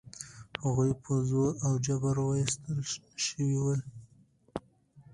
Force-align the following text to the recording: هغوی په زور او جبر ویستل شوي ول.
هغوی 0.63 0.91
په 1.03 1.13
زور 1.29 1.51
او 1.65 1.73
جبر 1.85 2.15
ویستل 2.21 2.77
شوي 3.25 3.57
ول. 3.61 3.81